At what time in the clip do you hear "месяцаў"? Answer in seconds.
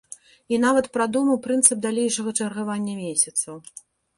3.05-3.65